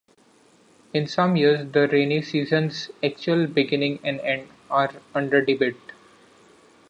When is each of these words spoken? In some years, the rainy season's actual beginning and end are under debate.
In 0.95 1.05
some 1.05 1.35
years, 1.35 1.71
the 1.73 1.87
rainy 1.87 2.23
season's 2.23 2.89
actual 3.03 3.45
beginning 3.45 3.99
and 4.03 4.19
end 4.21 4.49
are 4.67 4.89
under 5.13 5.45
debate. 5.45 5.75